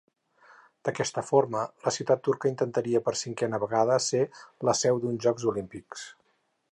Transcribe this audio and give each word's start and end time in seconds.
D'aquesta 0.87 1.23
forma, 1.27 1.65
la 1.83 1.93
ciutat 1.97 2.23
turca 2.29 2.49
intentaria, 2.51 3.01
per 3.09 3.15
cinquena 3.21 3.59
vegada, 3.65 3.99
ser 4.09 4.23
la 4.71 4.75
seu 4.81 5.03
d'uns 5.05 5.23
Jocs 5.27 5.47
Olímpics. 5.53 6.09